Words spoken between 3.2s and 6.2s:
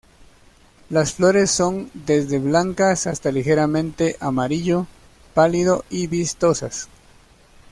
ligeramente amarillo pálido y